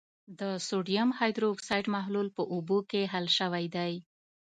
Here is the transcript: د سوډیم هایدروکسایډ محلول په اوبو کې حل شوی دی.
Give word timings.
د 0.39 0.41
سوډیم 0.67 1.09
هایدروکسایډ 1.19 1.85
محلول 1.95 2.27
په 2.37 2.43
اوبو 2.53 2.77
کې 2.89 3.01
حل 3.13 3.25
شوی 3.37 3.65
دی. 3.75 3.93